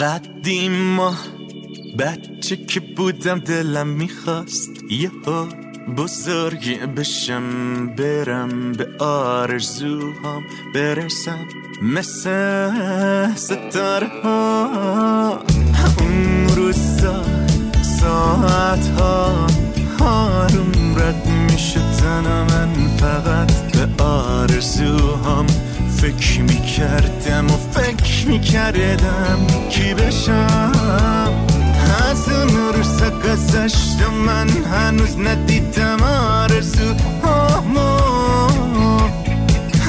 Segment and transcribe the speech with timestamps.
[0.00, 1.00] قدیم
[1.98, 4.70] بچه که بودم دلم می‌خواست.
[4.90, 5.10] یه
[5.96, 10.42] بزرگی بشم برم به آرزوهام
[10.74, 11.46] برسم.
[11.82, 15.42] مثل ستاره ها
[15.98, 17.22] اون روزا
[18.00, 19.46] ساعت ها
[20.00, 21.80] آروم رد میشه
[22.20, 22.70] من.
[23.00, 25.46] فقط به آرزوهام
[26.00, 30.72] فکر می‌کردم و فکر می‌کردم کی بشم.
[32.10, 36.94] از اون روزا گذشت من هنوز ندیدم آرزو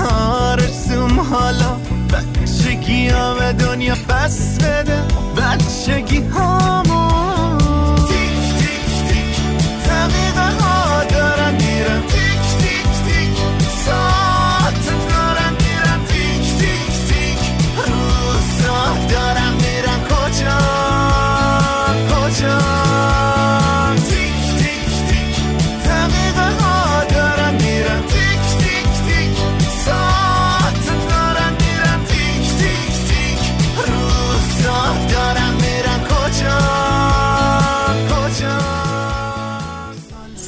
[0.09, 1.77] آرزوم حالا
[2.13, 5.01] بچگی ها به دنیا بس بده.
[5.37, 6.90] بچگی هامو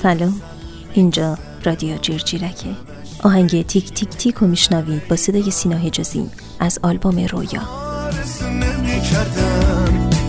[0.04, 0.42] سلام.
[0.94, 2.70] اینجا رادیو جرجیرکه
[3.24, 6.30] آهنگ تیک تیک تیک رو میشنوید با صدای سینا حجازی
[6.60, 7.62] از آلبوم رویا.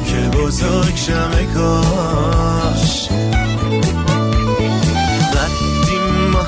[0.06, 3.08] که بزرگ شم کاش
[6.33, 6.47] ما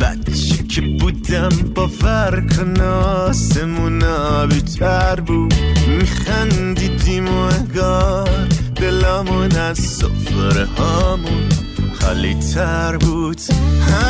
[0.00, 5.54] بچه که بودم باور کن آسمون آبیتر بود
[5.88, 11.61] میخندیدیم و انگار دلمون از سفره هامون
[12.02, 13.40] خالی تر بود.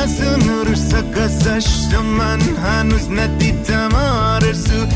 [0.02, 4.86] از اون روزا گذشت و من هنوز ندیدم آرزو.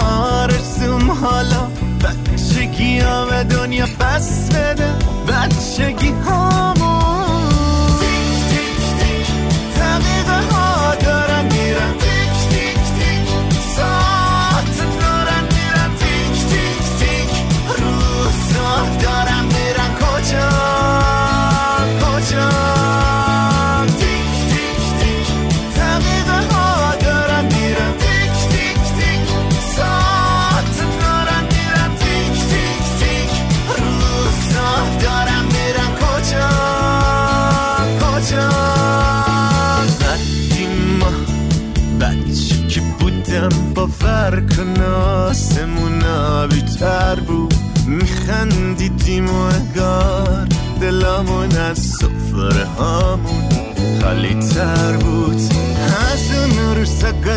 [0.00, 1.66] آرزوم حالا
[2.04, 4.92] بچگی ها به دنیا بس بده.
[5.28, 6.81] بچگی هامو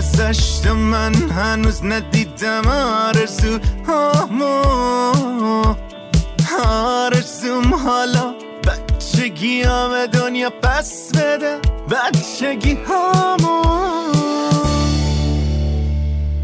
[0.06, 5.76] گذشت و من هنوز ندیدم آرزو هامو.
[6.68, 8.34] آرزوم حالا
[8.68, 11.60] بچگی ها دنیا پس بده
[11.92, 13.62] بچگی هامو.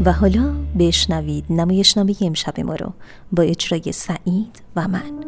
[0.04, 2.92] و حالا بشنوید نمایشنامه امشب ما رو
[3.32, 5.24] با اجرای سعید و من.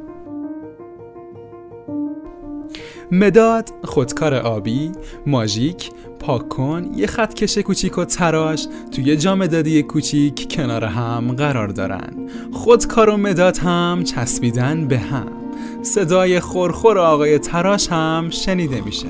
[3.13, 4.93] مداد خودکار آبی
[5.27, 5.91] ماژیک
[6.27, 6.91] پاک کن.
[6.97, 12.29] یه خط کش کوچیک و تراش توی جام مدادی کوچیک کنار هم قرار دارن.
[12.53, 15.33] خودکار و مداد هم چسبیدن به هم.
[15.83, 19.09] صدای خورخور آقای تراش هم شنیده میشه.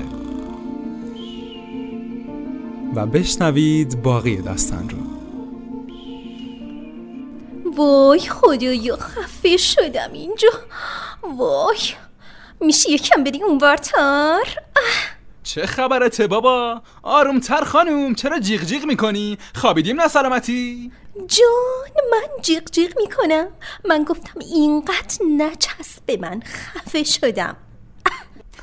[2.95, 4.97] و بشنوید باقی داستان رو.
[7.77, 10.49] وای خدایا خفه شدم اینجا.
[11.37, 11.77] وای
[12.61, 14.64] میشه یکم بری اونورتر؟
[15.45, 22.93] چه خبرته بابا؟ آرومتر خانوم چرا جیغ جیغ می‌کنی؟ خوابیدیم سلامتی؟ جان من جیغ جیغ
[22.97, 23.47] می‌کنم
[23.85, 27.57] من گفتم اینقدر نچسب به من خفه شدم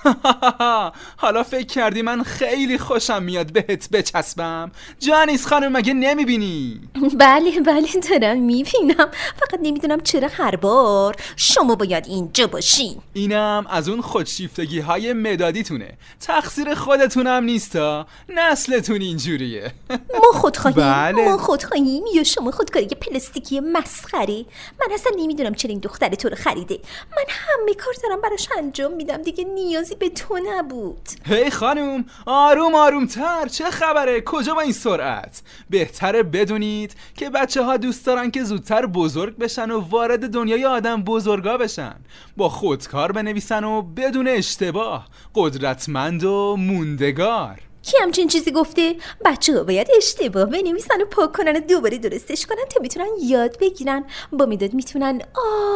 [1.23, 4.71] حالا فکر کردی من خیلی خوشم میاد بهت بچسبم.
[4.99, 6.81] جانیس خانم مگه نمی‌بینی؟
[7.15, 9.09] بله بله دارم می‌بینم.
[9.37, 15.93] فقط نمی‌دونم چرا هر بار شما باید اینجا باشین اینم از اون خودشیفتگی های مدادیتونه.
[16.21, 18.07] تقصیر خودتونم نیستا.
[18.29, 19.73] نسلتون اینجوریه.
[20.23, 20.81] ما خودخواهیم.
[20.81, 21.29] بله.
[21.29, 22.05] ما خودخواهیم.
[22.15, 24.45] یا شما خودکاری پلاستیکی مسخره.
[24.81, 26.79] من اصلا نمی‌دونم چرا این دختر تو رو خریده.
[27.11, 29.23] من همه کار دارم براش انجام میدم.
[29.23, 29.45] دیگه
[29.93, 31.09] نیازی به تو نبود.
[31.25, 37.63] هی خانوم آروم آروم تر چه خبره؟ کجا با این سرعت؟ بهتره بدونید که بچه
[37.63, 41.95] ها دوست دارن که زودتر بزرگ بشن و وارد دنیای آدم بزرگا بشن.
[42.37, 47.61] با خودکار بنویسن و بدون اشتباه قدرتمند و موندگار.
[47.83, 52.47] کی همچین چیزی گفته؟ بچه ها باید اشتباه بنویسن و پاک کنن و دوباره درستش
[52.47, 54.05] کنن تا می‌تونن یاد بگیرن.
[54.33, 55.21] با می‌داد می‌تونن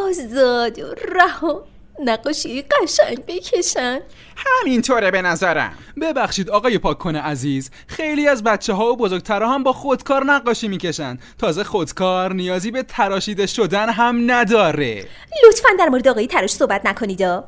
[0.05, 1.65] آزاد و رها
[2.05, 4.01] نقاشی قشنگ بکشن.
[4.37, 5.73] همینطوره به نظرم.
[6.01, 11.19] ببخشید آقای پاک عزیز خیلی از بچه ها و بزرگترها هم با خودکار نقاشی می‌کشن.
[11.39, 15.05] تازه خودکار نیازی به تراشیده شدن هم نداره.
[15.47, 17.45] لطفا در مورد آقای تراش صحبت نکنید ما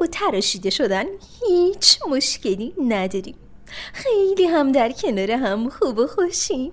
[0.00, 1.04] با تراشیده شدن
[1.48, 3.34] هیچ مشکلی نداریم.
[3.92, 6.72] خیلی هم در کنار هم خوب و خوشیم.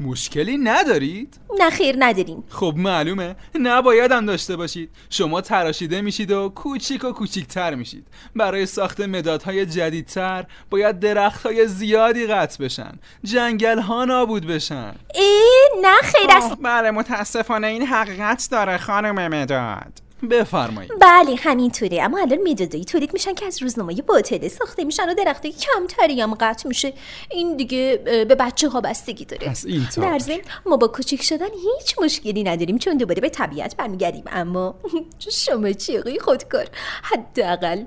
[0.00, 2.44] مشکلی ندارید؟ نه خیر نداریم.
[2.48, 3.36] خب معلومه.
[3.54, 4.90] نباید هم داشته باشید.
[5.10, 8.06] شما تراشیده میشید و کوچیک و کوچیکتر میشید.
[8.36, 12.92] برای ساخت مدادهای جدیدتر باید درختهای زیادی قطع بشن.
[13.24, 14.94] جنگل ها نابود بشن.
[15.14, 15.44] ای
[15.82, 16.30] نه خیر.
[16.30, 20.07] است بله متاسفانه این حقیقت داره خانم مداد.
[20.30, 20.92] بفرمایید.
[21.00, 22.02] بله همینطوره.
[22.02, 26.34] اما الان مدادایی تولید میشن که از روزنامه باطله ساخته میشن و درختی کمتری هم
[26.34, 26.92] قطع میشه.
[27.30, 29.48] این دیگه به بچه ها بستگی داره.
[29.48, 32.78] پس این در ضمن ما با کوچیک شدن هیچ مشکلی نداریم.
[32.78, 34.24] چون دوباره به طبیعت برمیگردیم.
[34.26, 34.74] اما
[35.46, 36.66] شما چی آقای خودکار
[37.02, 37.84] حداقل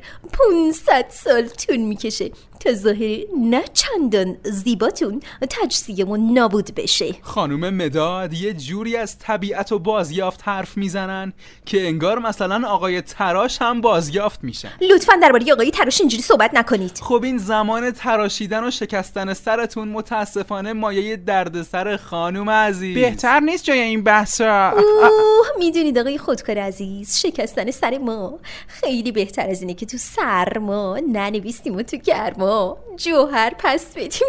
[0.52, 2.32] 500 سال طول می‌کشه.
[2.64, 7.16] تا ظاهر نه چندان زیباتون تجزیهمون نابود بشه.
[7.22, 11.34] خانوم مداد یه جوری از طبیعت و بازیافت حرف می‌زنن
[11.66, 14.72] که انگار مثلا آقای تراش هم بازیافت میشن.
[14.92, 17.00] لطفا درباره آقای تراش اینجوری صحبت نکنید.
[17.02, 22.96] خب این زمان تراشیدن و شکستن سرتون متاسفانه مایه دردسر خانوم عزیز.
[22.96, 24.72] بهتر نیست جای این بحثا.
[24.72, 31.00] اوه می‌دونید آقای خودکار عزیز شکستن سر ما خیلی بهتر از اینه که تو سرما
[31.12, 32.51] ننویسیم و تو گرما.
[32.98, 34.28] جوهر پس بدیم.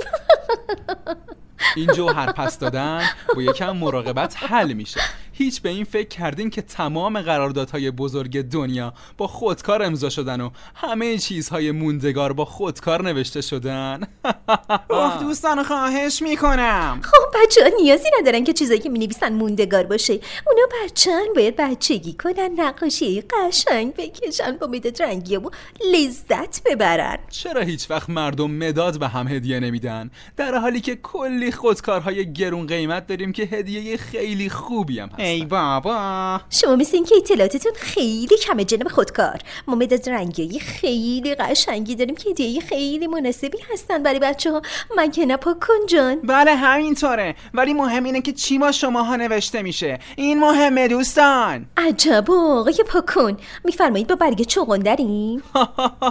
[1.77, 3.03] این جوهر پس دادن
[3.37, 5.01] با یکم مراقبت حل میشه.
[5.32, 10.50] هیچ به این فکر کردین که تمام قراردادهای بزرگ دنیا با خودکار امضا شدن و
[10.75, 14.00] همه چیزهای موندگار با خودکار نوشته شدن؟
[14.90, 17.00] اوه دوستان خواهش می‌کنم.
[17.02, 20.12] خب بچه ها نیازی ندارن که چیزایی که می‌نویسن موندگار باشه.
[20.12, 25.50] اونا بچن باید بچگی کنن نقاشی قشنگ بکشن با مداد رنگی و
[25.93, 27.19] لذت ببرن.
[27.31, 32.67] چرا هیچ وقت مردم مداد به هم هدیه نمیدن؟ در حالی که کلی خودکارهای گرون
[32.67, 36.41] قیمت داریم که هدیه خیلی خوبی هم ای بابا.
[36.51, 39.39] شما مثل اینکه اطلاعاتتون خیلی کمه جنب خودکار.
[39.67, 44.63] ما مداد رنگی خیلی قشنگی داریم که هدیه خیلی مناسبی هستن برای بچه ها
[44.97, 46.21] من که نپاک کن جان.
[46.25, 47.35] بله همینطوره.
[47.55, 49.99] ولی مهم اینه که چی ما شماها نوشته میشه.
[50.17, 51.67] این مهمه دوستان.
[51.77, 55.43] عجب آقای پاکن میفرمایید با برگ چوغن داریم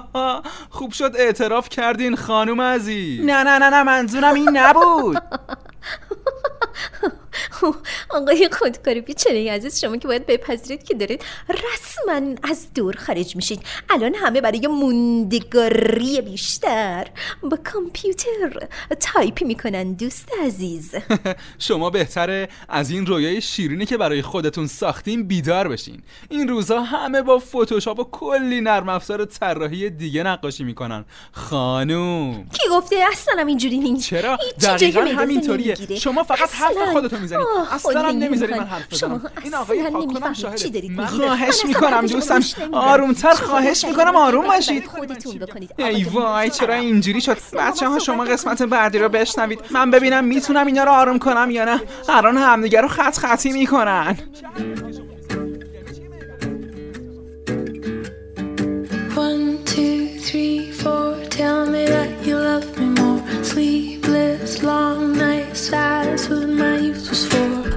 [0.70, 3.26] خوب شد اعتراف کردین خانوم عزیز.
[3.26, 5.18] نه نه نه نه منظورم این نبود.
[8.10, 13.62] آقای خودکاری بیچاره عزیز شما که باید بپذیرید که دارید رسما از دور خارج میشید.
[13.90, 17.08] الان همه برای موندگاری بیشتر
[17.44, 18.68] با کامپیوتر
[19.00, 20.96] تایپ می‌کنن دوست عزیز.
[21.68, 26.02] شما بهتره از این رویای شیرینی که برای خودتون ساختین بیدار بشین.
[26.30, 31.06] این روزا همه با فتوشاپ و کلی نرم افزار طراحی دیگه نقاشی می‌کنن.
[31.32, 32.50] خانوم.
[32.54, 35.76] کی گفته اصلا اینجوری نیست؟ چرا؟ دقیقا همینطوریه.
[35.96, 36.92] شما فقط حرف.
[36.92, 38.66] خودتون می‌زنید آه، اصلا هم خودی نمی‌ذاری من.
[38.66, 41.20] حرف شما بزنم این آقای پاکنم شاهده دارید من میگید.
[41.20, 42.40] خواهش می‌کنم نمیدم.
[42.74, 46.50] آرومتر خواهش می‌کنم آروم باشید خودتون بکنید ای وای.
[46.50, 50.92] چرا اینجوری شد بچه ها شما قسمت بعدی رو بشنوید من ببینم می‌تونم اینا رو
[50.92, 54.18] آروم کنم یا نه الان همدیگه رو خط خطی می‌کنن
[59.28, 59.98] One, two,
[60.28, 61.08] three, four.
[61.40, 63.22] Tell me that you love me more.
[63.52, 65.64] Sleepless, long nights.
[65.74, 67.71] That's what my youth before.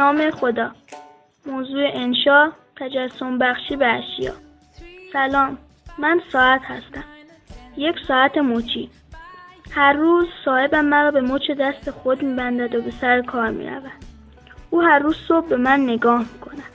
[0.00, 0.70] نام خدا.
[1.46, 4.32] موضوع انشا تجسم بخشی به اشیا.
[5.12, 5.58] سلام
[5.98, 7.04] من ساعت هستم.
[7.76, 8.90] یک ساعت مچی.
[9.70, 13.92] هر روز صاحبم مرا به مچ دست خود میبندد و به سر کار می‌رود.
[14.70, 16.72] او هر روز صبح به من نگاه می‌کند.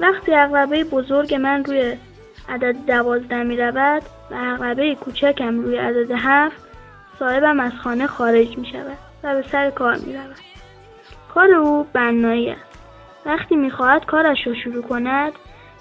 [0.00, 1.96] وقتی عقربه بزرگ من روی
[2.48, 6.62] عدد دوازده می رود و عقربه کوچکم روی عدد هفت
[7.18, 10.55] صاحبم از خانه خارج می شود و به سر کار می رود.
[11.34, 12.78] کار او بنایی است.
[13.26, 15.32] وقتی می خواهد کارش را شروع کند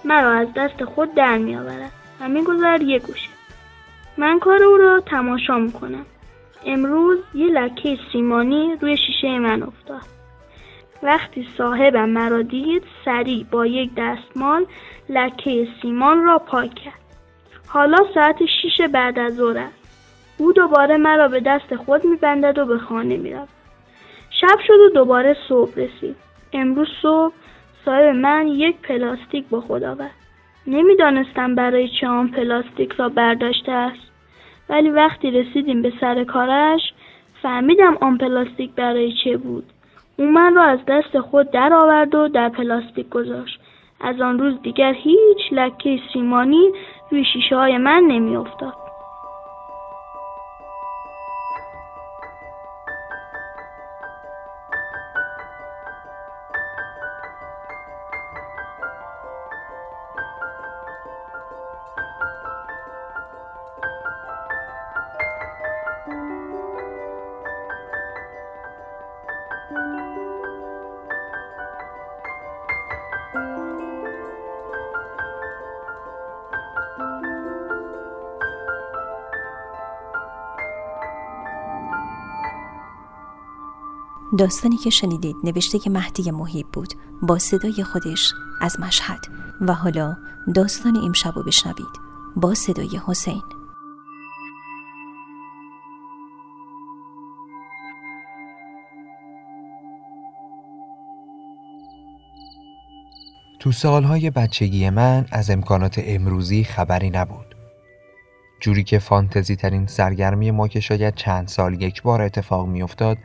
[0.05, 3.29] مرا از دست خود در می آورد و می گذارد یک گوشه.
[4.17, 6.05] من کار او را تماشا می کنم.
[6.65, 10.05] امروز یه لکه سیمانی روی شیشه من افتاد.
[11.03, 14.65] وقتی صاحبم مرا دید سریع با یک دستمال
[15.09, 16.99] لکه سیمان را پاک کرد.
[17.67, 19.85] حالا ساعت شیش بعد از ظهر است.
[20.37, 23.54] او دوباره مرا به دست خود میبندد و به خانه می‌رود.
[24.41, 26.15] شب شد و دوباره صبح رسید.
[26.53, 27.33] امروز صبح
[27.85, 30.11] صاحب من یک پلاستیک با خود آورد.
[30.67, 34.11] نمی‌دانستم برای چه آن پلاستیک را برداشته است.
[34.69, 36.81] ولی وقتی رسیدیم به سر کارش
[37.41, 39.65] فهمیدم آن پلاستیک برای چه بود.
[40.17, 43.59] او من را از دست خود در آورد و در پلاستیک گذاشت.
[44.01, 46.71] از آن روز دیگر هیچ لکه سیمانی
[47.11, 48.37] روی شیشه های من نمی
[84.39, 89.19] داستانی که شنیدید نوشته که مهدی محیب بود با صدای خودش از مشهد
[89.61, 90.17] و حالا
[90.55, 91.99] داستان امشب رو بشنوید
[92.35, 93.41] با صدای حسین
[103.59, 107.55] تو سالهای بچگی من از امکانات امروزی خبری نبود.
[108.59, 113.17] جوری که فانتزی ترین سرگرمی ما که شاید چند سال یک بار اتفاق میافتاد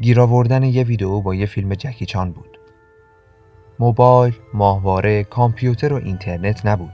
[0.00, 2.58] گیر آوردن یه ویدیو با یه فیلم جکی چان بود.
[3.78, 6.92] موبایل، ماهواره، کامپیوتر و اینترنت نبود.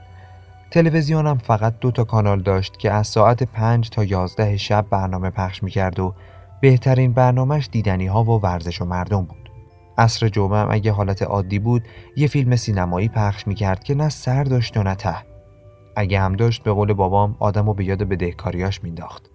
[0.70, 5.62] تلویزیونم فقط دو تا کانال داشت که از ساعت پنج تا یازده شب برنامه پخش
[5.62, 6.14] می‌کرد و
[6.60, 9.50] بهترین برنامهش دیدنی ها و ورزش و مردم بود.
[9.98, 11.82] عصر جمعه اگه حالت عادی بود
[12.16, 15.16] یه فیلم سینمایی پخش می‌کرد که نه سر داشت و نه ته.
[15.96, 19.30] اگه هم داشت به قول بابام آدم و به یاد بدهکاریاش مینداخت.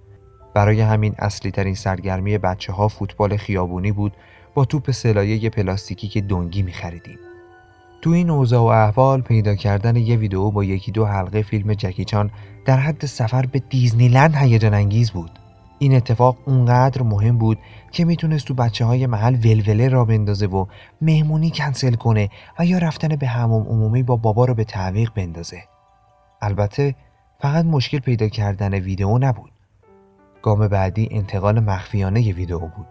[0.56, 4.14] برای همین اصلی ترین سرگرمی بچه ها فوتبال خیابونی بود
[4.54, 7.18] با توپ سلایه پلاستیکی که دنگی می خریدیم.
[8.02, 12.32] تو این اوضاع و احوال پیدا کردن یه ویدیو با یکی دو حلقه فیلم جکیچان
[12.66, 15.32] در حد سفر به دیزنیلند هیجان انگیز بود.
[15.80, 17.58] این اتفاق اونقدر مهم بود
[17.92, 20.66] که می‌تونست تو بچه های محل ولوله را بندازه و
[21.02, 25.64] مهمونی کنسل کنه و یا رفتن به هموم عمومی با بابا رو به تعویق بندازه.
[26.42, 26.96] البته
[27.42, 29.55] فقط مشکل پیدا کردن ویدیو نبود.
[30.46, 32.88] گام بعدی انتقال مخفیانه ویدیو بود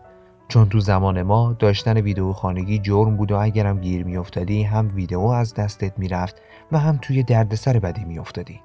[0.49, 5.20] چون تو زمان ما داشتن ویدیو خانگی جرم بود و اگرم گیر میافتادی هم ویدیو
[5.20, 6.37] از دستت می‌رفت
[6.73, 8.61] و هم توی دردسر بدی میافتادی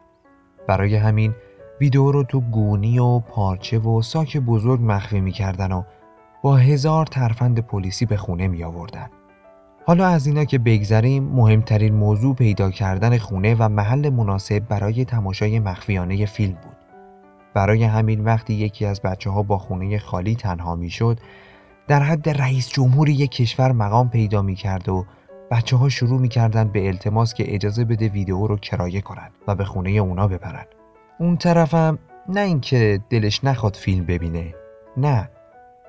[0.68, 1.36] برای همین
[1.82, 5.84] ویدیو رو تو گونی و پارچه و ساک بزرگ مخفی می‌کردن و
[6.42, 9.10] با هزار ترفند پلیسی به خونه می آوردن.
[9.86, 15.60] حالا از اینا که بگذریم مهمترین موضوع پیدا کردن خونه و محل مناسب برای تماشای
[15.60, 16.69] مخفیانه فیلم بود.
[17.60, 21.20] برای همین وقتی یکی از بچه ها با خونه خالی تنها می شد
[21.88, 25.06] در حد رئیس جمهور یک کشور مقام پیدا می کرد و
[25.52, 29.56] بچه ها شروع می کردن به التماس که اجازه بده ویدیو رو کرایه کنند و
[29.56, 30.66] به خونه اونا ببرن.
[31.20, 32.00] اون طرفم
[32.30, 34.54] نه اینکه دلش نخواد فیلم ببینه
[34.98, 35.30] نه.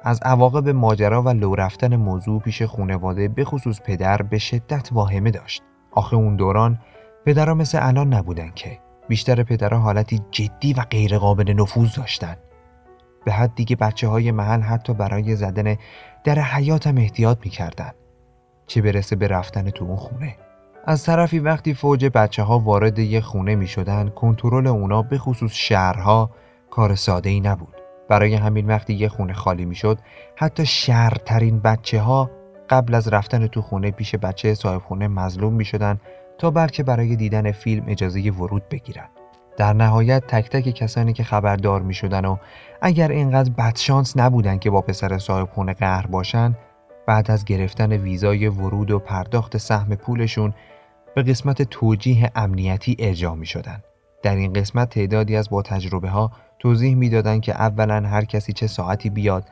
[0.03, 5.31] از عواقب ماجرا و لو رفتن موضوع پیش خونواده به خصوص پدر به شدت واهمه
[5.31, 5.62] داشت.
[5.93, 6.79] آخه اون دوران
[7.27, 8.90] پدرها مثل الان نبودن که.
[9.11, 12.37] بیشتر پدرها حالتی جدی و غیرقابل نفوذ داشتن.
[13.25, 15.76] به حدی که بچه های محل حتی برای زدن
[16.25, 17.90] در حیاتم احتیاط می‌کردن.
[18.67, 20.37] چه برسه به رفتن تو اون خونه.
[20.87, 25.52] از طرفی وقتی فوج بچه ها وارد یه خونه می شدن کنترل اونا به خصوص
[25.52, 26.31] شهرها
[26.71, 27.75] کار ساده ای نبود.
[28.09, 29.99] برای همین وقتی یه خونه خالی می شد
[30.37, 32.31] حتی شهرترین بچه ها
[32.71, 36.00] قبل از رفتن تو خونه پیش بچه صاحب خونه مظلوم می شدن
[36.41, 39.09] تا بلکه برای دیدن فیلم اجازه ورود بگیرن
[39.57, 42.37] در نهایت تک تک کسانی که خبردار می شدن و
[42.83, 46.57] اگر اینقدر بدشانس نبودن که با پسر صاحب خونه قهر باشن
[47.07, 50.55] بعد از گرفتن ویزای ورود و پرداخت سهم پولشون
[51.15, 53.83] به قسمت توجیه امنیتی ارجاع می شدن.
[54.23, 58.67] در این قسمت تعدادی از با تجربه ها توضیح می‌دادند که اولا هر کسی چه
[58.67, 59.45] ساعتی بیاد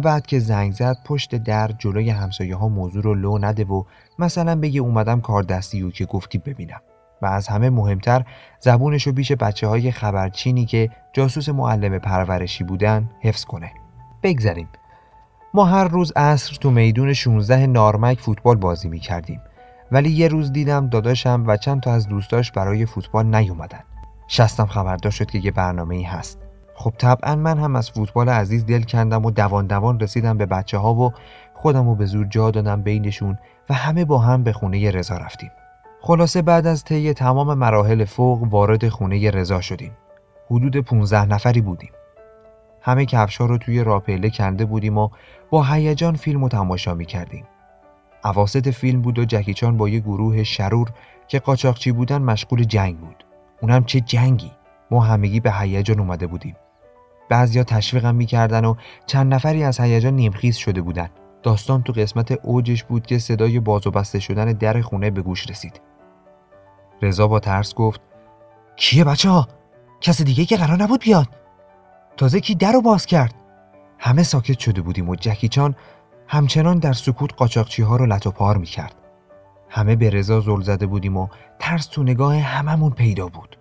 [0.00, 3.84] بعد که زنگ زد پشت در جلوی همسایه ها موضوع رو لو نده و
[4.18, 6.80] مثلا بگه اومدم کار دستی و که گفتی ببینم.
[7.22, 8.24] و از همه مهمتر
[8.60, 13.70] زبونشو بیش بچه های خبرچینی که جاسوس معلم پرورشی بودن حفظ کنه.
[14.22, 14.68] بگذریم.
[15.54, 19.40] ما هر روز عصر تو میدون 16 نارمک فوتبال بازی می کردیم
[19.92, 23.80] ولی یه روز دیدم داداشم و چند تا از دوستاش برای فوتبال نیومدن.
[24.28, 26.43] شستم خبردار شد که یه برنامه ای هست.
[26.74, 30.78] خب طبعا من هم از فوتبال عزیز دل کندم و دوان دوان رسیدم به بچه
[30.78, 31.12] ها و
[31.54, 33.38] خودم رو به زور جا دادم بینشون
[33.70, 35.50] و همه با هم به خونه رضا رفتیم
[36.00, 39.92] خلاصه بعد از طی تمام مراحل فوق وارد خونه رضا شدیم
[40.50, 41.90] حدود 15 نفری بودیم
[42.80, 45.08] همه کفشا رو توی راپله کنده بودیم و
[45.50, 47.44] با هیجان فیلم و تماشا می کردیم.
[48.24, 50.90] عواست فیلم بود و جکیچان با یه گروه شرور
[51.28, 53.24] که قاچاقچی بودن مشغول جنگ بود.
[53.60, 54.52] اونم چه جنگی؟
[54.90, 56.56] ما همگی به هیجان اومده بودیم.
[57.28, 58.74] بعضیا تشویقم می‌کردن و
[59.06, 61.08] چند نفری از هیجان نیمخیز شده بودن.
[61.42, 65.50] داستان تو قسمت اوجش بود که صدای باز و بسته شدن در خونه به گوش
[65.50, 65.80] رسید.
[67.02, 68.00] رضا با ترس گفت:
[68.76, 69.48] کیه بچه ها؟
[70.00, 71.28] کس دیگه که قرار نبود بیاد؟
[72.16, 73.34] تازه کی در رو باز کرد
[73.98, 75.76] همه ساکت شده بودیم و جکی چان
[76.28, 78.94] همچنان در سکوت قاچاقچی ها رو لط و پار می کرد.
[79.68, 81.28] همه به رضا زل زده بودیم و
[81.58, 83.56] ترس تو نگاه هممون پیدا بود.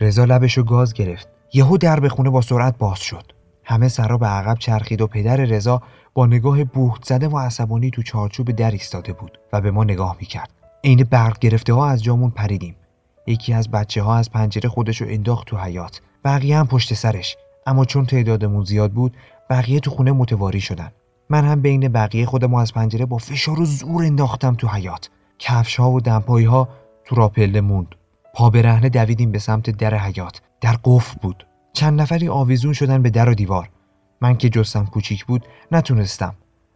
[0.00, 1.28] رضا لبشو گاز گرفت.
[1.52, 3.32] یهو در به خونه با سرعت باز شد.
[3.64, 5.82] همه سرا به عقب چرخید و پدر رضا
[6.14, 10.16] با نگاه بوخت زده و عصبانی تو چارچوب در ایستاده بود و به ما نگاه
[10.20, 10.50] می‌کرد.
[10.84, 12.76] عین برق گرفته ها از جامون پریدیم.
[13.26, 16.00] یکی از بچه ها از پنجره خودشو انداخت تو حیات.
[16.24, 17.36] بقیه هم پشت سرش.
[17.66, 19.16] اما چون تعدادمون زیاد بود
[19.50, 20.90] بقیه تو خونه متواری شدن
[21.30, 25.76] من هم بین بقیه خودم از پنجره با فشار و زور انداختم تو حیات کفش
[25.76, 26.68] ها و دمپایی ها
[27.04, 27.94] تو راپله موند
[28.36, 31.46] پا برهنه دویدیم به سمت در حیات در قفل بود.
[31.72, 33.68] چند نفری آویزون شدن به در و دیوار.
[34.20, 36.34] من که جستم کوچیک بود نتونستم.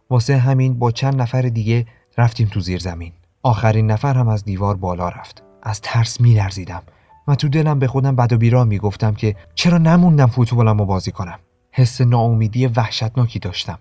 [0.09, 1.85] واسه همین با چند نفر دیگه
[2.17, 3.11] رفتیم تو زیر زمین.
[3.43, 5.43] آخرین نفر هم از دیوار بالا رفت.
[5.63, 6.81] از ترس میلرزیدم.
[7.27, 11.11] و تو دلم به خودم بد و بیرا می‌گفتم که چرا نموندم فوتبالم رو بازی
[11.11, 11.39] کنم.
[11.71, 13.79] حس ناامیدی وحشتناکی داشتم.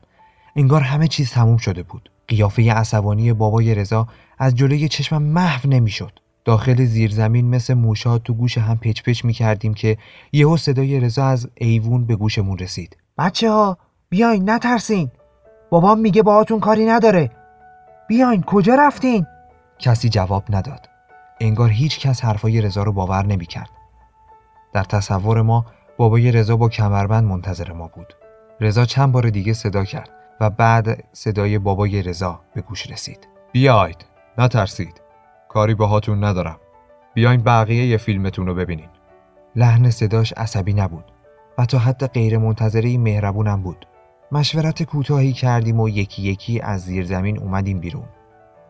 [0.57, 2.11] انگار همه چیز تموم شده بود.
[2.29, 6.13] قیافه عصبانی بابای رضا از جلوی چشمم محو نمی‌شد.
[6.45, 9.99] داخل زیرزمین مثل موشا تو گوش هم پچ پچ می کردیم که
[10.33, 15.11] یهو صدای رضا از ایوون به گوشمون رسید بچه ها بیاین نترسین
[15.71, 17.31] بابام میگه باهاتون کاری نداره
[18.09, 19.27] بیاین کجا رفتین
[19.79, 20.89] کسی جواب نداد
[21.41, 23.71] انگار هیچ کس حرفای رضا رو باور نمی‌کرد.
[24.73, 28.15] در تصور ما بابای رضا با کمربند منتظر ما بود.
[28.61, 33.29] رضا چند بار دیگه صدا کرد و بعد صدای بابای رضا به گوش رسید.
[33.53, 34.05] بیاید،
[34.39, 35.01] نترسید.
[35.53, 36.57] کاری باهاتون ندارم.
[37.15, 38.89] بیاین بقیه یه فیلمتون رو ببینین.
[39.57, 41.05] لحن صداش عصبی نبود
[41.59, 43.87] و تا حد غیر منتظری مهربونم بود.
[44.33, 48.05] مشورت کوتاهی کردیم و یکی یکی از زیر زمین اومدیم بیرون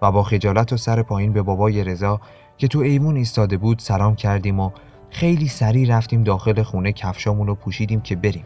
[0.03, 2.21] و با خجالت و سر پایین به بابای رضا
[2.59, 4.71] که تو ایمون ایستاده بود سلام کردیم و
[5.11, 8.45] خیلی سریع رفتیم داخل خونه کفشامون رو پوشیدیم که بریم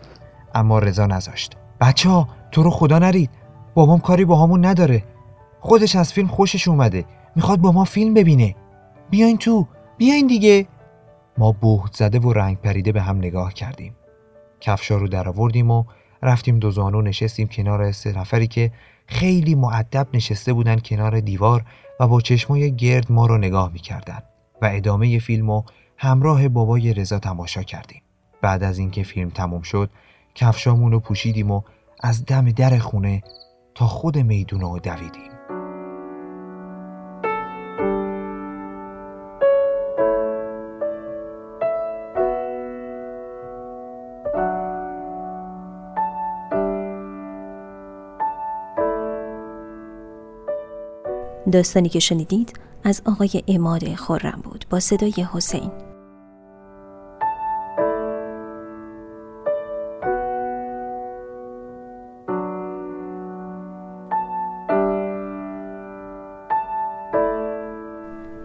[0.54, 3.30] اما رضا نذاشت بچه ها تو رو خدا نرید
[3.74, 5.04] بابام کاری با همون نداره
[5.60, 7.04] خودش از فیلم خوشش اومده
[7.36, 8.54] می‌خواد با ما فیلم ببینه.
[9.10, 9.66] بیاین تو
[9.98, 10.66] بیاین دیگه.
[11.38, 13.96] ما بهت زده و رنگ پریده به هم نگاه کردیم.
[14.60, 15.84] کفشا رو در آوردیم و
[16.22, 18.72] رفتیم دو زانو نشستیم کنار سه نفری که
[19.06, 21.64] خیلی معدب نشسته بودن کنار دیوار
[22.00, 24.22] و با چشمای گرد ما رو نگاه می‌کردن
[24.62, 25.62] و ادامه فیلم و
[25.96, 28.02] همراه بابای رضا تماشا کردیم.
[28.42, 29.90] بعد از اینکه فیلم تموم شد
[30.34, 31.62] کفشامون رو پوشیدیم و
[32.02, 33.22] از دم در خونه
[33.74, 35.33] تا خود میدون رو دویدیم.
[51.52, 52.52] داستانی که شنیدید
[52.84, 55.70] از آقای اماد خورم بود با صدای حسین.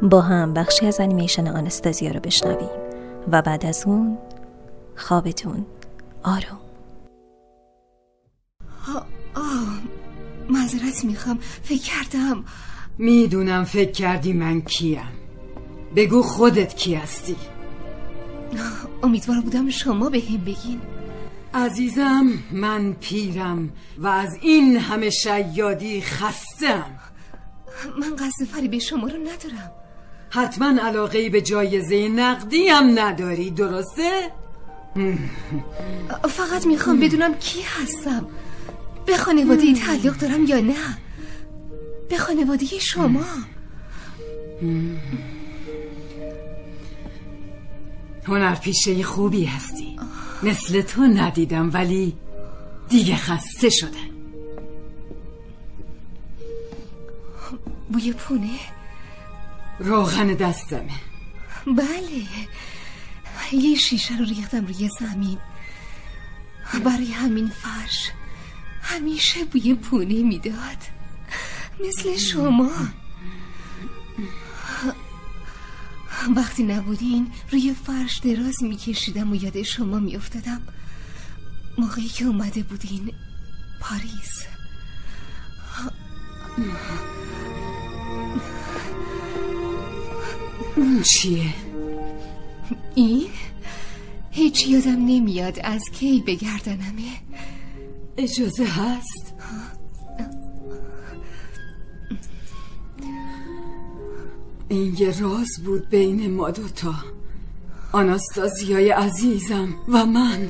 [0.02, 2.70] با هم بخشی از انیمیشن آنستازیا رو بشنویم
[3.32, 4.18] و بعد از اون
[4.96, 5.66] خوابتون
[6.24, 6.60] آروم.
[9.36, 9.80] آه
[10.50, 11.40] معذرت می‌خوام.
[11.64, 12.44] فکر کردم
[13.00, 15.02] می‌دونم فکر کردی من کیم.
[15.96, 17.36] بگو خودت کی هستی.
[19.04, 20.82] امیدوار بودم شما به هم بگین.
[21.54, 26.86] عزیزم من پیرم و از این همه شیادی خستم.
[28.00, 29.72] من قصد فری به شما رو ندارم.
[30.30, 34.32] حتما علاقه به جایزه نقدی هم نداری درسته؟
[36.30, 38.28] فقط می‌خوام بدونم کی هستم.
[39.06, 40.98] به خانواده تعلق دارم یا نه.
[42.10, 43.26] به خانواده شما.
[48.28, 50.00] هنرپیشه خوبی هستی.
[50.43, 52.17] مثل تو ندیدم ولی
[52.89, 54.10] دیگه خسته شده
[57.91, 58.60] بوی پونه؟
[59.80, 60.91] روغن دستمه
[61.67, 62.24] بله.
[63.52, 65.38] یه شیشه رو ریختم روی زمین.
[66.86, 68.12] برای همین فرش
[68.82, 70.99] همیشه بوی پونه می‌داد.
[71.88, 72.72] مثل شما
[76.36, 80.62] وقتی نبودین روی فرش دراز میکشیدم و یاد شما میافتادم
[81.78, 83.12] موقعی که اومده بودین
[83.82, 84.46] پاریس
[90.76, 91.54] اون چیه؟
[92.96, 93.30] این
[94.32, 97.12] هیچ یادم نمیاد از کی بگردنمه
[98.18, 99.29] اجازه هست؟
[104.69, 106.95] این یه راز بود بین ما دوتا.
[107.91, 110.49] آناستازیای عزیزم و من.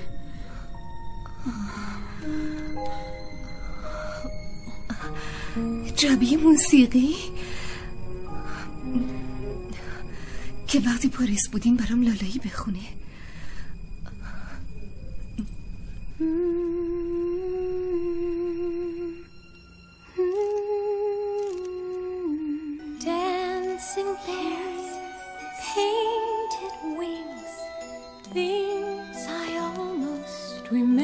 [5.96, 7.16] جبی موسیقی؟
[10.68, 12.80] که وقتی پاریس بودین برام لالایی بخونه.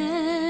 [0.05, 0.44] man.